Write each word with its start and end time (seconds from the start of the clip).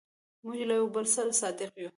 موږ 0.45 0.59
له 0.69 0.73
یو 0.79 0.85
بل 0.95 1.05
سره 1.15 1.31
صادق 1.41 1.71
یو. 1.81 1.89